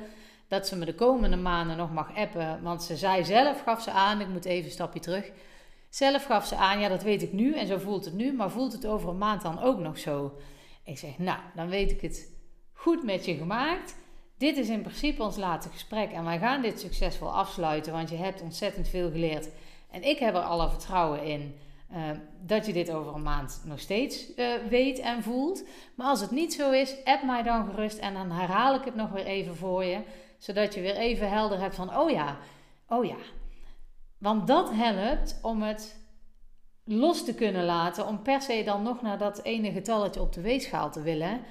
dat 0.47 0.67
ze 0.67 0.75
me 0.75 0.85
de 0.85 0.95
komende 0.95 1.37
maanden 1.37 1.77
nog 1.77 1.91
mag 1.91 2.15
appen. 2.15 2.63
Want 2.63 2.83
ze 2.83 2.97
zei 2.97 3.25
zelf, 3.25 3.61
gaf 3.61 3.81
ze 3.81 3.91
aan, 3.91 4.21
ik 4.21 4.27
moet 4.27 4.45
even 4.45 4.65
een 4.65 4.71
stapje 4.71 4.99
terug. 4.99 5.31
Zelf 5.89 6.25
gaf 6.25 6.45
ze 6.45 6.55
aan, 6.55 6.79
ja 6.79 6.87
dat 6.87 7.03
weet 7.03 7.21
ik 7.21 7.33
nu 7.33 7.55
en 7.55 7.67
zo 7.67 7.77
voelt 7.77 8.05
het 8.05 8.13
nu, 8.13 8.33
maar 8.33 8.51
voelt 8.51 8.73
het 8.73 8.85
over 8.85 9.09
een 9.09 9.17
maand 9.17 9.41
dan 9.41 9.61
ook 9.61 9.79
nog 9.79 9.97
zo? 9.97 10.37
Ik 10.83 10.97
zeg, 10.97 11.17
nou, 11.17 11.39
dan 11.55 11.69
weet 11.69 11.91
ik 11.91 12.01
het 12.01 12.31
goed 12.73 13.03
met 13.03 13.25
je 13.25 13.35
gemaakt. 13.35 13.95
Dit 14.37 14.57
is 14.57 14.69
in 14.69 14.81
principe 14.81 15.23
ons 15.23 15.37
laatste 15.37 15.71
gesprek 15.71 16.11
en 16.11 16.23
wij 16.23 16.39
gaan 16.39 16.61
dit 16.61 16.79
succesvol 16.79 17.33
afsluiten, 17.33 17.93
want 17.93 18.09
je 18.09 18.15
hebt 18.15 18.41
ontzettend 18.41 18.87
veel 18.87 19.11
geleerd. 19.11 19.49
En 19.91 20.03
ik 20.03 20.19
heb 20.19 20.35
er 20.35 20.41
alle 20.41 20.69
vertrouwen 20.69 21.23
in 21.23 21.55
uh, 21.93 22.09
dat 22.45 22.65
je 22.65 22.73
dit 22.73 22.91
over 22.91 23.13
een 23.13 23.23
maand 23.23 23.61
nog 23.65 23.79
steeds 23.79 24.35
uh, 24.35 24.53
weet 24.69 24.99
en 24.99 25.23
voelt. 25.23 25.63
Maar 25.95 26.07
als 26.07 26.21
het 26.21 26.31
niet 26.31 26.53
zo 26.53 26.71
is, 26.71 26.95
app 27.03 27.23
mij 27.23 27.43
dan 27.43 27.65
gerust 27.65 27.97
en 27.97 28.13
dan 28.13 28.31
herhaal 28.31 28.75
ik 28.75 28.85
het 28.85 28.95
nog 28.95 29.09
weer 29.09 29.25
even 29.25 29.55
voor 29.55 29.83
je. 29.83 30.01
Zodat 30.37 30.73
je 30.73 30.81
weer 30.81 30.95
even 30.95 31.29
helder 31.29 31.59
hebt 31.59 31.75
van, 31.75 31.97
oh 31.97 32.09
ja, 32.09 32.37
oh 32.87 33.05
ja. 33.05 33.17
Want 34.17 34.47
dat 34.47 34.71
helpt 34.73 35.39
om 35.41 35.61
het 35.61 35.99
los 36.83 37.25
te 37.25 37.35
kunnen 37.35 37.65
laten, 37.65 38.07
om 38.07 38.21
per 38.21 38.41
se 38.41 38.63
dan 38.63 38.83
nog 38.83 39.01
naar 39.01 39.17
dat 39.17 39.43
ene 39.43 39.71
getalletje 39.71 40.21
op 40.21 40.33
de 40.33 40.41
weegschaal 40.41 40.91
te 40.91 41.01
willen. 41.01 41.41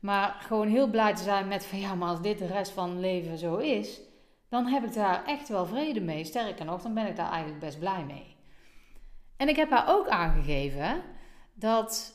Maar 0.00 0.36
gewoon 0.40 0.68
heel 0.68 0.90
blij 0.90 1.14
te 1.14 1.22
zijn 1.22 1.48
met 1.48 1.66
van 1.66 1.80
ja, 1.80 1.94
maar 1.94 2.08
als 2.08 2.22
dit 2.22 2.38
de 2.38 2.46
rest 2.46 2.72
van 2.72 3.00
leven 3.00 3.38
zo 3.38 3.56
is, 3.56 4.00
dan 4.48 4.66
heb 4.66 4.84
ik 4.84 4.94
daar 4.94 5.24
echt 5.24 5.48
wel 5.48 5.66
vrede 5.66 6.00
mee. 6.00 6.24
Sterker 6.24 6.64
nog, 6.64 6.82
dan 6.82 6.94
ben 6.94 7.06
ik 7.06 7.16
daar 7.16 7.30
eigenlijk 7.30 7.60
best 7.60 7.78
blij 7.78 8.04
mee. 8.04 8.36
En 9.38 9.48
ik 9.48 9.56
heb 9.56 9.70
haar 9.70 9.88
ook 9.88 10.08
aangegeven 10.08 11.02
dat 11.54 12.14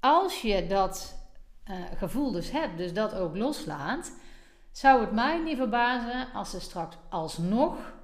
als 0.00 0.42
je 0.42 0.66
dat 0.66 1.18
uh, 1.70 1.76
gevoel 1.96 2.32
dus 2.32 2.50
hebt, 2.50 2.78
dus 2.78 2.92
dat 2.92 3.14
ook 3.14 3.36
loslaat, 3.36 4.12
zou 4.72 5.00
het 5.00 5.12
mij 5.12 5.42
niet 5.42 5.56
verbazen 5.56 6.32
als 6.32 6.50
ze 6.50 6.60
straks 6.60 6.96
alsnog 7.08 7.94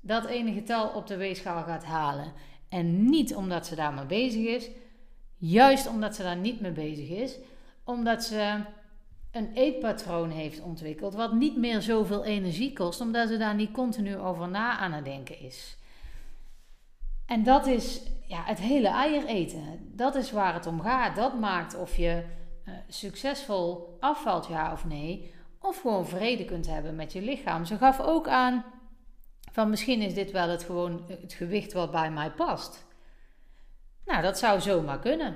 dat 0.00 0.24
ene 0.24 0.52
getal 0.52 0.88
op 0.88 1.06
de 1.06 1.16
weegschaal 1.16 1.62
gaat 1.62 1.84
halen. 1.84 2.32
En 2.68 3.04
niet 3.04 3.34
omdat 3.34 3.66
ze 3.66 3.74
daar 3.74 4.06
bezig 4.06 4.46
is, 4.46 4.70
juist 5.36 5.86
omdat 5.86 6.14
ze 6.14 6.22
daar 6.22 6.36
niet 6.36 6.60
mee 6.60 6.72
bezig 6.72 7.08
is, 7.08 7.38
omdat 7.84 8.24
ze 8.24 8.60
een 9.30 9.52
eetpatroon 9.52 10.30
heeft 10.30 10.60
ontwikkeld 10.60 11.14
wat 11.14 11.32
niet 11.32 11.56
meer 11.56 11.82
zoveel 11.82 12.24
energie 12.24 12.72
kost, 12.72 13.00
omdat 13.00 13.28
ze 13.28 13.36
daar 13.36 13.54
niet 13.54 13.70
continu 13.70 14.16
over 14.16 14.48
na 14.48 14.78
aan 14.78 14.92
het 14.92 15.04
denken 15.04 15.40
is. 15.40 15.76
En 17.26 17.42
dat 17.42 17.66
is 17.66 18.00
ja, 18.26 18.42
het 18.44 18.58
hele 18.58 18.88
eier 18.88 19.24
eten. 19.24 19.90
Dat 19.96 20.14
is 20.14 20.30
waar 20.30 20.54
het 20.54 20.66
om 20.66 20.80
gaat. 20.80 21.16
Dat 21.16 21.40
maakt 21.40 21.76
of 21.76 21.96
je 21.96 22.24
uh, 22.68 22.74
succesvol 22.88 23.96
afvalt, 24.00 24.46
ja 24.46 24.72
of 24.72 24.84
nee. 24.84 25.34
Of 25.60 25.80
gewoon 25.80 26.06
vrede 26.06 26.44
kunt 26.44 26.66
hebben 26.66 26.94
met 26.94 27.12
je 27.12 27.22
lichaam. 27.22 27.64
Ze 27.64 27.76
gaf 27.76 28.00
ook 28.00 28.28
aan 28.28 28.64
van 29.52 29.70
misschien 29.70 30.00
is 30.00 30.14
dit 30.14 30.30
wel 30.30 30.48
het, 30.48 30.62
gewoon 30.62 31.04
het 31.20 31.32
gewicht 31.32 31.72
wat 31.72 31.90
bij 31.90 32.10
mij 32.10 32.30
past. 32.30 32.86
Nou, 34.04 34.22
dat 34.22 34.38
zou 34.38 34.60
zomaar 34.60 34.98
kunnen. 34.98 35.34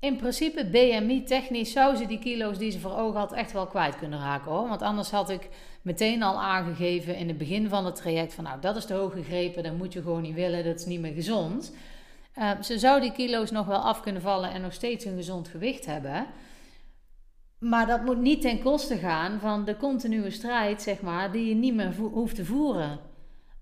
In 0.00 0.16
principe, 0.16 0.64
BMI-technisch 0.64 1.72
zou 1.72 1.96
ze 1.96 2.06
die 2.06 2.18
kilo's 2.18 2.58
die 2.58 2.70
ze 2.70 2.80
voor 2.80 2.96
ogen 2.96 3.18
had 3.18 3.32
echt 3.32 3.52
wel 3.52 3.66
kwijt 3.66 3.96
kunnen 3.96 4.18
raken 4.18 4.50
hoor. 4.50 4.68
Want 4.68 4.82
anders 4.82 5.10
had 5.10 5.30
ik 5.30 5.48
meteen 5.82 6.22
al 6.22 6.40
aangegeven 6.40 7.16
in 7.16 7.28
het 7.28 7.38
begin 7.38 7.68
van 7.68 7.84
het 7.84 7.96
traject 7.96 8.34
van 8.34 8.44
nou, 8.44 8.60
dat 8.60 8.76
is 8.76 8.84
te 8.84 8.94
hoog 8.94 9.12
gegrepen, 9.12 9.62
dat 9.62 9.76
moet 9.76 9.92
je 9.92 10.02
gewoon 10.02 10.22
niet 10.22 10.34
willen, 10.34 10.64
dat 10.64 10.78
is 10.78 10.86
niet 10.86 11.00
meer 11.00 11.12
gezond. 11.12 11.72
Uh, 12.38 12.50
ze 12.62 12.78
zou 12.78 13.00
die 13.00 13.12
kilo's 13.12 13.50
nog 13.50 13.66
wel 13.66 13.78
af 13.78 14.00
kunnen 14.00 14.22
vallen 14.22 14.50
en 14.50 14.60
nog 14.60 14.72
steeds 14.72 15.04
een 15.04 15.16
gezond 15.16 15.48
gewicht 15.48 15.86
hebben. 15.86 16.26
Maar 17.58 17.86
dat 17.86 18.04
moet 18.04 18.20
niet 18.20 18.40
ten 18.40 18.62
koste 18.62 18.96
gaan 18.96 19.40
van 19.40 19.64
de 19.64 19.76
continue 19.76 20.30
strijd, 20.30 20.82
zeg 20.82 21.00
maar, 21.00 21.32
die 21.32 21.48
je 21.48 21.54
niet 21.54 21.74
meer 21.74 21.94
hoeft 21.94 22.34
te 22.34 22.44
voeren 22.44 22.98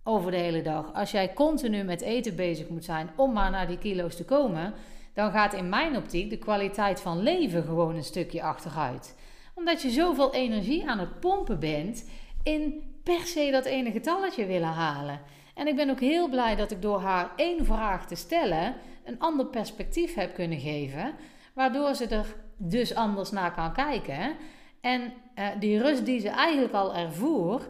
over 0.02 0.30
de 0.30 0.36
hele 0.36 0.62
dag. 0.62 0.94
Als 0.94 1.10
jij 1.10 1.32
continu 1.34 1.82
met 1.82 2.00
eten 2.00 2.36
bezig 2.36 2.68
moet 2.68 2.84
zijn 2.84 3.10
om 3.16 3.32
maar 3.32 3.50
naar 3.50 3.66
die 3.66 3.78
kilo's 3.78 4.16
te 4.16 4.24
komen, 4.24 4.74
dan 5.16 5.30
gaat 5.30 5.52
in 5.52 5.68
mijn 5.68 5.96
optiek 5.96 6.30
de 6.30 6.38
kwaliteit 6.38 7.00
van 7.00 7.22
leven 7.22 7.62
gewoon 7.62 7.94
een 7.96 8.04
stukje 8.04 8.42
achteruit. 8.42 9.16
Omdat 9.54 9.82
je 9.82 9.90
zoveel 9.90 10.34
energie 10.34 10.88
aan 10.88 10.98
het 10.98 11.20
pompen 11.20 11.58
bent 11.58 12.08
in 12.42 12.82
per 13.02 13.26
se 13.26 13.50
dat 13.50 13.64
ene 13.64 13.90
getalletje 13.90 14.46
willen 14.46 14.68
halen. 14.68 15.20
En 15.54 15.66
ik 15.66 15.76
ben 15.76 15.90
ook 15.90 16.00
heel 16.00 16.28
blij 16.28 16.56
dat 16.56 16.70
ik 16.70 16.82
door 16.82 17.00
haar 17.00 17.30
één 17.36 17.64
vraag 17.64 18.06
te 18.06 18.14
stellen 18.14 18.74
een 19.04 19.18
ander 19.18 19.46
perspectief 19.46 20.14
heb 20.14 20.34
kunnen 20.34 20.60
geven, 20.60 21.14
waardoor 21.54 21.94
ze 21.94 22.06
er 22.06 22.36
dus 22.56 22.94
anders 22.94 23.30
naar 23.30 23.54
kan 23.54 23.72
kijken. 23.72 24.36
En 24.80 25.02
uh, 25.02 25.48
die 25.58 25.78
rust 25.78 26.04
die 26.04 26.20
ze 26.20 26.28
eigenlijk 26.28 26.74
al 26.74 26.94
ervoer, 26.94 27.68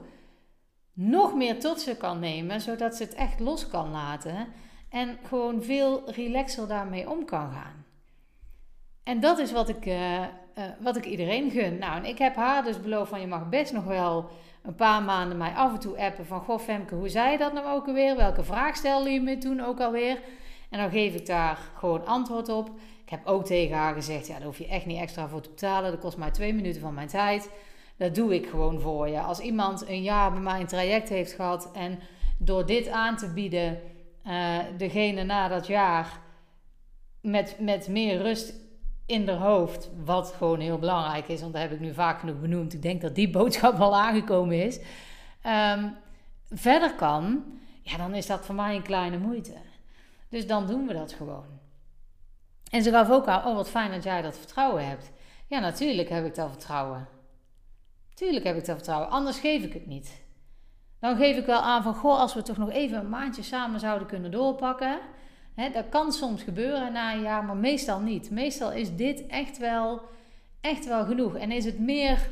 nog 0.93 1.35
meer 1.35 1.61
tot 1.61 1.81
ze 1.81 1.97
kan 1.97 2.19
nemen, 2.19 2.61
zodat 2.61 2.97
ze 2.97 3.03
het 3.03 3.15
echt 3.15 3.41
los 3.41 3.69
kan 3.69 3.91
laten 3.91 4.47
en 4.97 5.19
gewoon 5.23 5.63
veel 5.63 6.03
relaxer 6.11 6.69
daarmee 6.69 7.11
om 7.11 7.25
kan 7.25 7.51
gaan. 7.53 7.85
En 9.03 9.21
dat 9.21 9.39
is 9.39 9.53
wat 9.53 9.69
ik, 9.69 9.87
uh, 9.87 10.21
uh, 10.21 10.27
wat 10.81 10.97
ik 10.97 11.05
iedereen 11.05 11.51
gun. 11.51 11.79
Nou, 11.79 11.97
en 11.97 12.05
ik 12.05 12.19
heb 12.19 12.37
haar 12.37 12.65
dus 12.65 12.81
beloofd 12.81 13.11
van 13.11 13.21
je 13.21 13.27
mag 13.27 13.49
best 13.49 13.73
nog 13.73 13.85
wel 13.85 14.31
een 14.63 14.75
paar 14.75 15.03
maanden 15.03 15.39
mij 15.39 15.53
af 15.53 15.73
en 15.73 15.79
toe 15.79 15.99
appen 15.99 16.27
van 16.27 16.41
goh 16.41 16.59
Femke, 16.59 16.95
hoe 16.95 17.09
zei 17.09 17.31
je 17.31 17.39
dat 17.39 17.53
nou 17.53 17.67
ook 17.67 17.87
alweer? 17.87 18.17
Welke 18.17 18.45
vraag 18.45 18.77
stelde 18.77 19.11
je 19.11 19.21
me 19.21 19.39
toen 19.39 19.61
ook 19.61 19.81
alweer? 19.81 20.21
En 20.71 20.79
dan 20.79 20.91
geef 20.91 21.15
ik 21.15 21.27
daar 21.27 21.59
gewoon 21.79 22.07
antwoord 22.07 22.49
op. 22.49 22.71
Ik 23.05 23.11
heb 23.11 23.27
ook 23.27 23.45
tegen 23.45 23.77
haar 23.77 23.95
gezegd, 23.95 24.27
ja, 24.27 24.35
daar 24.37 24.47
hoef 24.47 24.59
je 24.59 24.69
echt 24.69 24.87
niet 24.87 25.01
extra 25.01 25.29
voor 25.29 25.41
te 25.41 25.51
betalen. 25.51 25.91
Dat 25.91 26.01
kost 26.01 26.17
mij 26.17 26.31
twee 26.31 26.55
minuten 26.55 26.81
van 26.81 26.95
mijn 26.95 27.09
tijd. 27.09 27.51
Dat 27.97 28.15
doe 28.15 28.35
ik 28.35 28.47
gewoon 28.47 28.81
voor 28.81 29.09
je. 29.09 29.21
Als 29.21 29.39
iemand 29.39 29.89
een 29.89 30.03
jaar 30.03 30.33
bij 30.33 30.41
mij 30.41 30.61
een 30.61 30.67
traject 30.67 31.09
heeft 31.09 31.33
gehad 31.33 31.71
en 31.73 31.99
door 32.39 32.67
dit 32.67 32.89
aan 32.89 33.17
te 33.17 33.33
bieden, 33.33 33.81
uh, 34.27 34.59
degene 34.77 35.23
na 35.23 35.49
dat 35.49 35.67
jaar 35.67 36.21
met, 37.21 37.57
met 37.61 37.89
meer 37.89 38.23
rust 38.23 38.55
in 39.07 39.29
haar 39.29 39.39
hoofd, 39.39 39.91
wat 40.05 40.33
gewoon 40.37 40.61
heel 40.61 40.79
belangrijk 40.79 41.29
is, 41.29 41.41
want 41.41 41.53
dat 41.53 41.63
heb 41.63 41.73
ik 41.73 41.81
nu 41.81 41.95
vaak 41.95 42.21
genoeg 42.21 42.41
benoemd. 42.41 42.73
Ik 42.73 42.83
denk 42.83 43.01
dat 43.01 43.15
die 43.15 43.31
boodschap 43.31 43.79
wel 43.85 43.97
aangekomen 43.97 44.65
is. 44.65 44.79
Um, 45.47 45.95
verder 46.51 46.95
kan, 46.95 47.45
ja, 47.83 47.97
dan 47.97 48.15
is 48.15 48.27
dat 48.27 48.45
voor 48.45 48.55
mij 48.55 48.77
een 48.77 48.83
kleine 48.83 49.19
moeite. 49.19 49.55
Dus 50.29 50.47
dan 50.47 50.67
doen 50.67 50.87
we 50.87 50.93
dat 50.93 51.13
gewoon. 51.13 51.47
En 52.71 52.83
ze 52.83 52.91
gaf 52.91 53.11
ook 53.11 53.27
aan, 53.27 53.45
oh 53.47 53.55
wat 53.55 53.71
fijn 53.71 53.91
dat 53.91 54.03
jij 54.03 54.23
dat 54.23 54.39
vertrouwen 54.39 54.89
hebt. 54.89 55.11
Ja, 55.47 55.59
natuurlijk 55.59 56.09
heb 56.09 56.25
ik 56.25 56.35
dat 56.35 56.51
vertrouwen. 56.51 57.09
Tuurlijk 58.15 58.45
heb 58.45 58.57
ik 58.57 58.67
dat 58.67 58.77
vertrouwen, 58.77 59.11
anders 59.11 59.39
geef 59.39 59.63
ik 59.63 59.73
het 59.73 59.87
niet. 59.87 60.25
Dan 61.01 61.17
geef 61.17 61.37
ik 61.37 61.47
wel 61.47 61.61
aan 61.61 61.83
van, 61.83 61.95
goh, 61.95 62.21
als 62.21 62.35
we 62.35 62.43
toch 62.43 62.57
nog 62.57 62.71
even 62.71 62.99
een 62.99 63.09
maandje 63.09 63.43
samen 63.43 63.81
zouden 63.81 64.09
kunnen 64.09 64.31
doorpakken. 64.31 64.99
Hè, 65.55 65.71
dat 65.71 65.89
kan 65.89 66.13
soms 66.13 66.43
gebeuren 66.43 66.93
na 66.93 67.13
een 67.13 67.23
jaar, 67.23 67.45
maar 67.45 67.57
meestal 67.57 68.01
niet. 68.01 68.31
Meestal 68.31 68.73
is 68.73 68.97
dit 68.97 69.27
echt 69.27 69.59
wel, 69.59 70.01
echt 70.61 70.87
wel 70.87 71.05
genoeg. 71.05 71.37
En 71.37 71.51
is 71.51 71.65
het 71.65 71.79
meer 71.79 72.29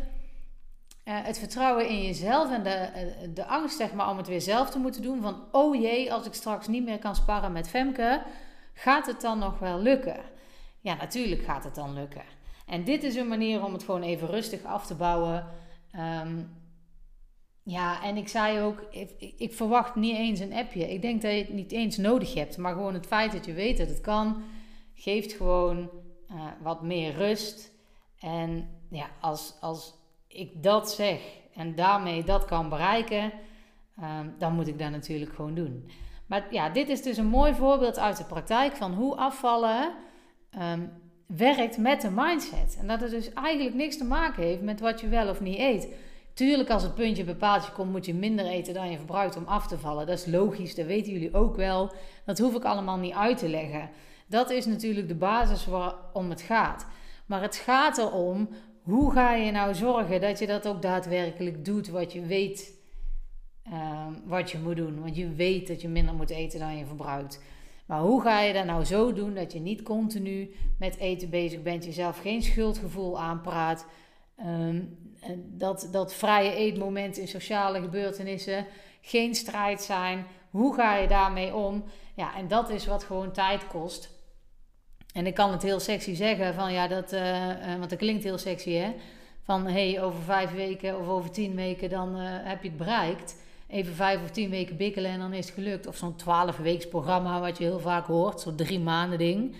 uh, 1.04 1.14
het 1.23 1.38
vertrouwen 1.38 1.88
in 1.88 2.02
jezelf 2.02 2.50
en 2.50 2.62
de, 2.62 2.71
eh, 2.71 3.06
de 3.35 3.44
angst 3.44 3.76
zeg 3.76 3.92
maar, 3.92 4.11
om 4.11 4.16
het 4.16 4.26
weer 4.26 4.40
zelf 4.40 4.71
te 4.71 4.78
moeten 4.78 5.02
doen. 5.02 5.23
Van, 5.23 5.42
oh 5.52 5.80
jee, 5.80 6.12
als 6.12 6.26
ik 6.26 6.35
straks 6.35 6.66
niet 6.66 6.85
meer 6.85 6.99
kan 6.99 7.14
sparren 7.14 7.52
met 7.52 7.68
Femke, 7.68 8.23
gaat 8.73 9.06
het 9.06 9.21
dan 9.21 9.38
nog 9.38 9.59
wel 9.59 9.80
lukken? 9.80 10.21
Ja, 10.80 10.94
natuurlijk 10.94 11.42
gaat 11.42 11.64
het 11.64 11.75
dan 11.75 11.94
lukken. 11.94 12.23
En 12.66 12.85
dit 12.85 13.02
is 13.02 13.14
een 13.14 13.28
manier 13.28 13.64
om 13.64 13.73
het 13.73 13.83
gewoon 13.83 14.02
even 14.02 14.28
rustig 14.28 14.64
af 14.64 14.87
te 14.87 14.94
bouwen. 14.94 15.47
Um, 16.23 16.50
ja, 17.64 18.02
en 18.02 18.16
ik 18.16 18.28
zei 18.28 18.61
ook, 18.61 18.87
ik, 18.90 19.33
ik, 19.37 19.52
verwacht 19.52 19.94
niet 19.94 20.16
eens 20.16 20.40
een 20.40 20.52
appje. 20.52 20.92
Ik 20.92 21.02
denk 21.02 21.23
dat 21.23 21.30
je 21.30 21.38
het 21.38 21.52
niet 21.52 21.73
eens 21.73 21.97
nodig 21.97 22.35
hebt. 22.35 22.56
Maar 22.56 22.73
gewoon 22.73 22.94
het 22.94 23.06
feit 23.06 23.33
dat 23.33 23.44
je 23.44 23.52
weet 23.52 23.78
dat 23.78 23.88
het 23.88 24.00
kan, 24.00 24.42
geeft 24.94 25.33
gewoon 25.33 25.90
uh, 26.30 26.42
wat 26.62 26.83
meer 26.83 27.14
rust. 27.14 27.73
En 28.18 28.68
ja, 28.90 29.06
als, 29.21 29.54
als 29.61 29.94
ik 30.28 30.62
dat 30.62 30.90
zeg 30.90 31.21
en 31.54 31.75
daarmee 31.75 32.25
dat 32.25 32.44
kan 32.44 32.68
bereiken, 32.68 33.33
um, 34.00 34.35
dan 34.38 34.54
moet 34.54 34.68
ik 34.68 34.78
dat 34.78 34.90
natuurlijk 34.90 35.35
gewoon 35.35 35.54
doen. 35.54 35.90
Maar 36.26 36.47
ja, 36.50 36.68
dit 36.68 36.88
is 36.88 37.02
dus 37.02 37.16
een 37.16 37.26
mooi 37.26 37.54
voorbeeld 37.54 37.99
uit 37.99 38.16
de 38.16 38.25
praktijk 38.25 38.76
van 38.76 38.94
hoe 38.94 39.16
afvallen 39.16 39.94
um, 40.59 40.92
werkt 41.26 41.78
met 41.78 42.00
de 42.00 42.11
mindset. 42.11 42.76
En 42.80 42.87
dat 42.87 43.00
het 43.00 43.11
dus 43.11 43.33
eigenlijk 43.33 43.75
niks 43.75 43.99
te 43.99 44.04
maken 44.04 44.42
heeft 44.42 44.62
met 44.62 44.80
wat 44.80 45.00
je 45.00 45.09
wel 45.09 45.28
of 45.28 45.40
niet 45.40 45.59
eet. 45.59 45.88
Tuurlijk, 46.35 46.71
als 46.71 46.83
het 46.83 46.95
puntje 46.95 47.25
bepaaldje 47.25 47.73
komt, 47.73 47.91
moet 47.91 48.07
je 48.07 48.14
minder 48.14 48.47
eten 48.47 48.75
dan 48.75 48.91
je 48.91 48.97
verbruikt 48.97 49.37
om 49.37 49.45
af 49.45 49.67
te 49.67 49.79
vallen. 49.79 50.07
Dat 50.07 50.19
is 50.19 50.26
logisch, 50.26 50.75
dat 50.75 50.87
weten 50.87 51.12
jullie 51.12 51.35
ook 51.35 51.57
wel. 51.57 51.93
Dat 52.25 52.38
hoef 52.38 52.55
ik 52.55 52.64
allemaal 52.64 52.97
niet 52.97 53.14
uit 53.14 53.38
te 53.38 53.49
leggen. 53.49 53.91
Dat 54.26 54.50
is 54.50 54.67
natuurlijk 54.67 55.09
de 55.09 55.14
basis 55.14 55.67
waarom 55.67 56.31
het 56.31 56.41
gaat. 56.41 56.87
Maar 57.26 57.43
het 57.43 57.57
gaat 57.57 57.99
erom, 57.99 58.49
hoe 58.83 59.12
ga 59.12 59.35
je 59.35 59.50
nou 59.50 59.75
zorgen 59.75 60.21
dat 60.21 60.38
je 60.38 60.47
dat 60.47 60.69
ook 60.69 60.83
daadwerkelijk 60.83 61.64
doet 61.64 61.88
wat 61.88 62.12
je 62.12 62.26
weet 62.26 62.73
uh, 63.69 64.07
wat 64.25 64.50
je 64.50 64.59
moet 64.59 64.76
doen. 64.76 65.00
Want 65.00 65.17
je 65.17 65.35
weet 65.35 65.67
dat 65.67 65.81
je 65.83 65.88
minder 65.88 66.14
moet 66.14 66.31
eten 66.31 66.59
dan 66.59 66.76
je 66.76 66.87
verbruikt. 66.87 67.43
Maar 67.87 68.00
hoe 68.00 68.23
ga 68.23 68.41
je 68.41 68.53
dat 68.53 68.64
nou 68.64 68.85
zo 68.85 69.12
doen 69.12 69.35
dat 69.35 69.53
je 69.53 69.61
niet 69.61 69.83
continu 69.83 70.55
met 70.79 70.97
eten 70.97 71.31
bezig 71.31 71.62
bent, 71.62 71.85
jezelf 71.85 72.19
geen 72.19 72.43
schuldgevoel 72.43 73.21
aanpraat, 73.21 73.87
um, 74.41 74.99
dat, 75.37 75.88
dat 75.91 76.14
vrije 76.14 76.55
eetmomenten 76.55 77.23
in 77.23 77.29
sociale 77.29 77.81
gebeurtenissen 77.81 78.67
geen 79.00 79.35
strijd 79.35 79.83
zijn. 79.83 80.26
Hoe 80.50 80.75
ga 80.75 80.97
je 80.97 81.09
daarmee 81.09 81.55
om? 81.55 81.85
Ja, 82.14 82.37
en 82.37 82.49
dat 82.49 82.71
is 82.71 82.87
wat 82.87 83.05
gewoon 83.05 83.33
tijd 83.33 83.67
kost. 83.67 84.11
En 85.12 85.26
ik 85.26 85.35
kan 85.35 85.53
het 85.53 85.62
heel 85.62 85.81
sexy 85.81 86.14
zeggen, 86.14 86.55
van 86.55 86.73
ja, 86.73 86.88
dat, 86.88 87.12
uh, 87.12 87.49
want 87.79 87.91
dat 87.91 87.99
klinkt 87.99 88.25
heel 88.25 88.38
sexy 88.38 88.71
hè. 88.71 88.95
Van 89.43 89.67
hey, 89.67 90.03
over 90.03 90.23
vijf 90.23 90.53
weken 90.53 91.00
of 91.00 91.09
over 91.09 91.31
tien 91.31 91.55
weken 91.55 91.88
dan 91.88 92.14
heb 92.19 92.62
je 92.62 92.69
het 92.69 92.79
bereikt. 92.79 93.37
Even 93.69 93.95
vijf 93.95 94.23
of 94.23 94.31
tien 94.31 94.50
weken 94.50 94.76
bikkelen 94.76 95.11
en 95.11 95.19
dan 95.19 95.33
is 95.33 95.47
het 95.47 95.55
gelukt. 95.55 95.87
Of 95.87 95.97
zo'n 95.97 96.17
twaalf 96.17 96.57
weeks 96.57 96.88
programma 96.88 97.41
wat 97.41 97.59
je 97.59 97.64
heel 97.64 97.81
vaak 97.81 98.07
hoort, 98.07 98.41
zo'n 98.41 98.57
drie 98.57 98.81
maanden 98.81 99.19
ding. 99.19 99.57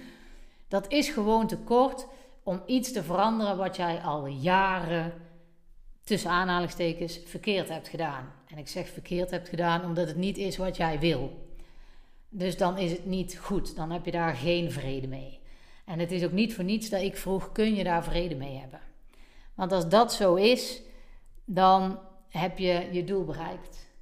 Dat 0.69 0.93
is 0.93 1.09
gewoon 1.09 1.47
te 1.47 1.57
kort 1.57 2.07
om 2.45 2.63
iets 2.67 2.93
te 2.93 3.03
veranderen 3.03 3.57
wat 3.57 3.77
jij 3.77 4.01
al 4.01 4.27
jaren 4.27 5.13
tussen 6.05 6.31
aanhalingstekens 6.31 7.21
verkeerd 7.25 7.69
hebt 7.69 7.89
gedaan. 7.89 8.33
En 8.47 8.59
ik 8.59 8.69
zeg 8.69 8.89
verkeerd 8.89 9.31
hebt 9.31 9.49
gedaan 9.49 9.85
omdat 9.85 10.07
het 10.07 10.17
niet 10.17 10.39
is 10.39 10.57
wat 10.57 10.77
jij 10.77 10.99
wil. 10.99 11.43
Dus 12.29 12.57
dan 12.57 12.79
is 12.79 12.91
het 12.91 13.07
niet 13.07 13.39
goed. 13.39 13.77
Dan 13.77 13.91
heb 13.91 14.05
je 14.05 14.11
daar 14.11 14.35
geen 14.35 14.73
vrede 14.73 15.07
mee. 15.07 15.41
En 15.85 15.99
het 15.99 16.13
is 16.13 16.25
ook 16.25 16.33
niet 16.33 16.55
voor 16.55 16.65
niets 16.65 16.89
dat 16.89 17.01
ik 17.01 17.17
vroeg: 17.17 17.53
kun 17.53 17.75
je 17.75 17.85
daar 17.85 18.05
vrede 18.05 18.35
mee 18.35 18.57
hebben? 18.57 18.81
Want 19.55 19.73
als 19.73 19.89
dat 19.89 20.13
zo 20.13 20.35
is, 20.35 20.83
dan 21.45 21.99
heb 22.29 22.59
je 22.59 22.89
je 22.93 23.05
doel 23.05 23.25
bereikt. 23.25 23.93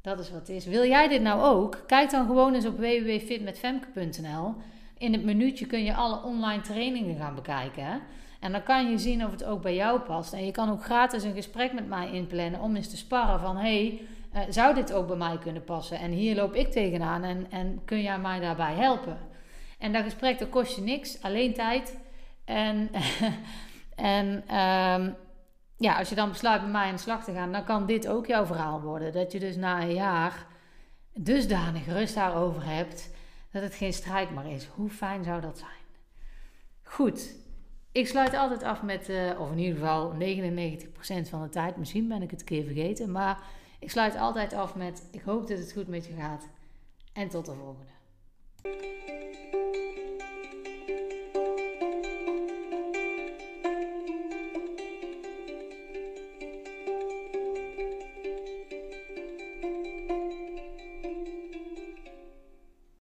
Dat 0.00 0.18
is 0.18 0.30
wat 0.30 0.38
het 0.38 0.48
is. 0.48 0.66
Wil 0.66 0.84
jij 0.84 1.08
dit 1.08 1.22
nou 1.22 1.42
ook? 1.42 1.82
Kijk 1.86 2.10
dan 2.10 2.26
gewoon 2.26 2.54
eens 2.54 2.66
op 2.66 2.76
www.fitmetfemke.nl. 2.76 4.54
In 4.98 5.12
het 5.12 5.24
minuutje 5.24 5.66
kun 5.66 5.84
je 5.84 5.94
alle 5.94 6.22
online 6.22 6.62
trainingen 6.62 7.16
gaan 7.16 7.34
bekijken. 7.34 8.00
En 8.40 8.52
dan 8.52 8.62
kan 8.62 8.90
je 8.90 8.98
zien 8.98 9.24
of 9.24 9.30
het 9.30 9.44
ook 9.44 9.62
bij 9.62 9.74
jou 9.74 10.00
past. 10.00 10.32
En 10.32 10.44
je 10.44 10.50
kan 10.52 10.70
ook 10.70 10.84
gratis 10.84 11.22
een 11.22 11.34
gesprek 11.34 11.72
met 11.72 11.88
mij 11.88 12.10
inplannen 12.12 12.60
om 12.60 12.76
eens 12.76 12.90
te 12.90 12.96
sparren 12.96 13.40
van... 13.40 13.56
hey, 13.56 14.00
uh, 14.34 14.40
zou 14.48 14.74
dit 14.74 14.92
ook 14.92 15.06
bij 15.06 15.16
mij 15.16 15.38
kunnen 15.38 15.64
passen? 15.64 15.98
En 15.98 16.10
hier 16.10 16.34
loop 16.34 16.54
ik 16.54 16.70
tegenaan 16.70 17.22
en, 17.22 17.46
en 17.50 17.80
kun 17.84 18.02
jij 18.02 18.18
mij 18.18 18.40
daarbij 18.40 18.74
helpen? 18.74 19.18
En 19.78 19.92
dat 19.92 20.02
gesprek 20.02 20.38
dat 20.38 20.48
kost 20.48 20.76
je 20.76 20.82
niks, 20.82 21.22
alleen 21.22 21.54
tijd. 21.54 21.98
En, 22.44 22.90
en 23.94 24.26
um, 24.26 25.14
ja, 25.76 25.98
als 25.98 26.08
je 26.08 26.14
dan 26.14 26.28
besluit 26.28 26.60
bij 26.60 26.70
mij 26.70 26.86
aan 26.86 26.94
de 26.94 27.00
slag 27.00 27.24
te 27.24 27.32
gaan, 27.32 27.52
dan 27.52 27.64
kan 27.64 27.86
dit 27.86 28.08
ook 28.08 28.26
jouw 28.26 28.46
verhaal 28.46 28.80
worden. 28.80 29.12
Dat 29.12 29.32
je 29.32 29.40
dus 29.40 29.56
na 29.56 29.82
een 29.82 29.94
jaar 29.94 30.46
dusdanig 31.14 31.86
rust 31.86 32.14
daarover 32.14 32.64
hebt 32.64 33.13
dat 33.54 33.62
het 33.62 33.74
geen 33.74 33.92
strijd 33.92 34.30
meer 34.30 34.46
is. 34.46 34.66
Hoe 34.66 34.90
fijn 34.90 35.24
zou 35.24 35.40
dat 35.40 35.58
zijn? 35.58 35.70
Goed, 36.82 37.34
ik 37.92 38.06
sluit 38.06 38.34
altijd 38.34 38.62
af 38.62 38.82
met, 38.82 39.08
uh, 39.08 39.40
of 39.40 39.50
in 39.50 39.58
ieder 39.58 39.78
geval 39.78 40.12
99% 40.12 41.28
van 41.28 41.42
de 41.42 41.48
tijd, 41.48 41.76
misschien 41.76 42.08
ben 42.08 42.22
ik 42.22 42.30
het 42.30 42.40
een 42.40 42.46
keer 42.46 42.64
vergeten, 42.64 43.12
maar 43.12 43.42
ik 43.78 43.90
sluit 43.90 44.16
altijd 44.16 44.52
af 44.52 44.74
met: 44.74 45.08
ik 45.10 45.22
hoop 45.22 45.48
dat 45.48 45.58
het 45.58 45.72
goed 45.72 45.88
met 45.88 46.06
je 46.06 46.12
gaat. 46.12 46.48
En 47.12 47.28
tot 47.28 47.46
de 47.46 47.52
volgende. 47.52 47.92